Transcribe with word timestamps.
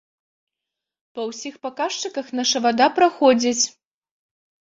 Па 1.17 1.21
ўсіх 1.29 1.53
паказчыках 1.65 2.27
наша 2.39 2.57
вада 2.67 2.87
праходзіць. 2.97 3.63